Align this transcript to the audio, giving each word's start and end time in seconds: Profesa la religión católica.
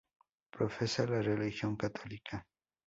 Profesa 0.49 1.05
la 1.05 1.21
religión 1.21 1.75
católica. 1.75 2.43